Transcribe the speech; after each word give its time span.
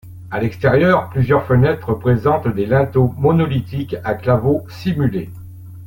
À 0.31 0.39
l'extérieur, 0.39 1.11
plusieurs 1.11 1.45
fenêtres 1.45 1.93
présentent 1.93 2.47
des 2.47 2.65
linteaux 2.65 3.13
monolithiques 3.19 3.95
à 4.03 4.15
claveaux 4.15 4.65
simulés. 4.67 5.29